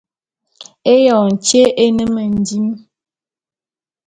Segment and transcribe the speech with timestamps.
[0.93, 2.67] Éyoñ tyé é ne mendim.